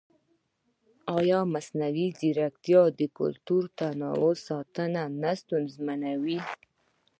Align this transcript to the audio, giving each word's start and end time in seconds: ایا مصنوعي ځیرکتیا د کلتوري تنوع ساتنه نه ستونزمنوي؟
ایا 1.17 1.39
مصنوعي 1.53 2.07
ځیرکتیا 2.19 2.81
د 2.99 3.01
کلتوري 3.17 3.69
تنوع 3.77 4.33
ساتنه 4.47 5.03
نه 5.21 5.31
ستونزمنوي؟ 5.41 6.39